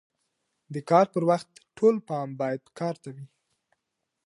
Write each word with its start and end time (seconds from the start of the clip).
د 0.73 0.75
کار 0.89 1.05
پر 1.13 1.23
وخت 1.29 1.49
ټول 1.77 1.95
پام 2.07 2.29
باید 2.41 2.61
کار 2.79 2.95
ته 3.03 3.09
وي. 3.15 3.25